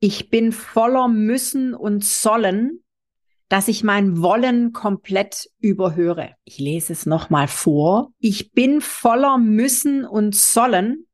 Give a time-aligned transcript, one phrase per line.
[0.00, 2.84] Ich bin voller Müssen und Sollen,
[3.48, 6.34] dass ich mein Wollen komplett überhöre.
[6.44, 8.12] Ich lese es nochmal vor.
[8.18, 11.06] Ich bin voller Müssen und Sollen,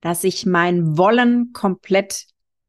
[0.00, 2.26] dass ich mein Wollen komplett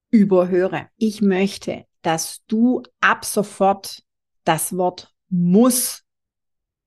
[0.09, 0.87] überhöre.
[0.97, 4.03] Ich möchte, dass du ab sofort
[4.43, 6.03] das Wort muss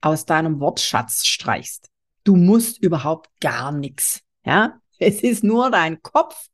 [0.00, 1.90] aus deinem Wortschatz streichst.
[2.24, 4.20] Du musst überhaupt gar nichts.
[4.44, 6.48] Ja, es ist nur dein Kopf,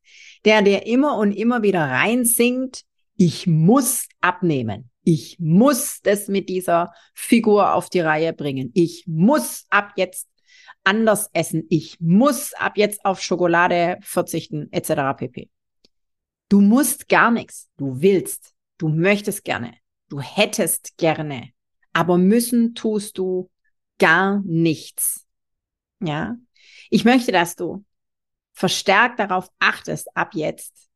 [0.44, 2.82] der dir immer und immer wieder reinsingt,
[3.16, 4.90] ich muss abnehmen.
[5.02, 8.70] Ich muss das mit dieser Figur auf die Reihe bringen.
[8.74, 10.28] Ich muss ab jetzt
[10.84, 11.64] anders essen.
[11.68, 15.16] Ich muss ab jetzt auf Schokolade verzichten, etc.
[15.16, 15.50] pp.
[16.48, 17.70] Du musst gar nichts.
[17.76, 18.54] Du willst.
[18.78, 19.74] Du möchtest gerne.
[20.08, 21.50] Du hättest gerne.
[21.92, 23.50] Aber müssen tust du
[23.98, 25.26] gar nichts.
[26.00, 26.36] Ja.
[26.88, 27.84] Ich möchte, dass du
[28.60, 30.90] verstärkt darauf achtest ab jetzt,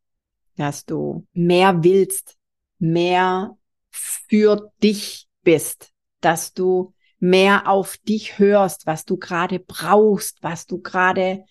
[0.56, 2.36] dass du mehr willst,
[2.78, 3.56] mehr
[3.90, 10.82] für dich bist, dass du mehr auf dich hörst, was du gerade brauchst, was du
[10.82, 11.46] gerade,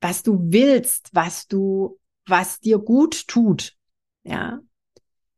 [0.00, 3.76] was du willst, was du, was dir gut tut,
[4.22, 4.60] ja,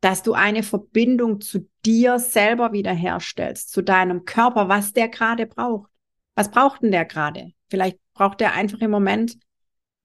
[0.00, 5.90] dass du eine Verbindung zu dir selber wiederherstellst, zu deinem Körper, was der gerade braucht.
[6.36, 7.50] Was braucht denn der gerade?
[7.68, 9.38] Vielleicht braucht er einfach im Moment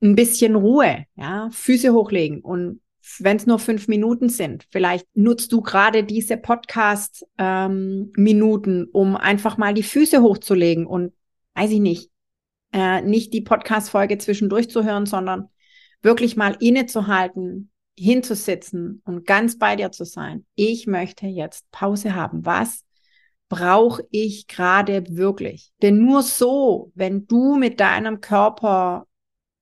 [0.02, 2.81] ein bisschen Ruhe, ja, Füße hochlegen und
[3.20, 9.58] wenn es nur fünf Minuten sind, vielleicht nutzt du gerade diese Podcast-Minuten, ähm, um einfach
[9.58, 11.14] mal die Füße hochzulegen und,
[11.55, 12.11] weiß ich nicht,
[12.73, 15.49] äh, nicht die Podcast-Folge zwischendurch zu hören, sondern
[16.02, 20.45] wirklich mal innezuhalten, hinzusitzen und ganz bei dir zu sein.
[20.55, 22.45] Ich möchte jetzt Pause haben.
[22.45, 22.86] Was
[23.49, 25.72] brauche ich gerade wirklich?
[25.82, 29.07] Denn nur so, wenn du mit deinem Körper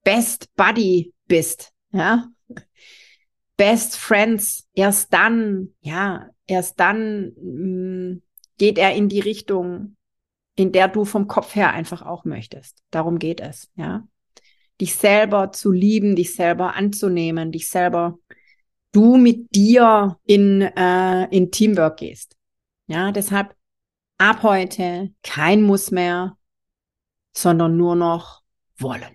[0.06, 2.30] Best Buddy bist, ja,
[3.58, 8.22] Best Friends, erst dann, ja, erst dann mh, mm,
[8.58, 9.98] geht er in die Richtung,
[10.56, 12.82] in der du vom Kopf her einfach auch möchtest.
[12.92, 14.08] Darum geht es, ja.
[14.80, 18.20] Dich selber zu lieben, dich selber anzunehmen, dich selber,
[18.92, 22.38] du mit dir in, äh, in Teamwork gehst.
[22.88, 23.56] Ja, deshalb
[24.18, 26.38] ab heute kein Muss mehr,
[27.34, 28.44] sondern nur noch
[28.78, 29.15] wollen.